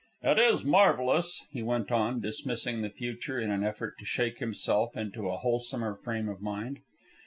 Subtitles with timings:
[0.23, 4.97] "It is marvellous," he went on, dismissing the future in an effort to shake himself
[4.97, 6.79] into a wholesomer frame of mind.